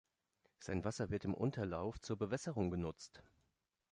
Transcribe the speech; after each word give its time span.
Sein 0.57 0.83
Wasser 0.83 1.11
wird 1.11 1.25
im 1.25 1.35
Unterlauf 1.35 2.01
zur 2.01 2.17
Bewässerung 2.17 2.71
genutzt. 2.71 3.21